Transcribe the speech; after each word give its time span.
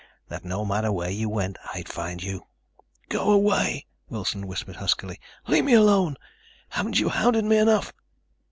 That 0.29 0.43
no 0.43 0.65
matter 0.65 0.91
where 0.91 1.11
you 1.11 1.29
went, 1.29 1.59
I'd 1.75 1.87
find 1.87 2.23
you?" 2.23 2.47
"Go 3.09 3.31
away," 3.31 3.85
Wilson 4.09 4.47
whispered 4.47 4.77
huskily. 4.77 5.19
"Leave 5.45 5.65
me 5.65 5.73
alone. 5.73 6.15
Haven't 6.69 6.99
you 6.99 7.09
hounded 7.09 7.45
me 7.45 7.57
enough?" 7.57 7.93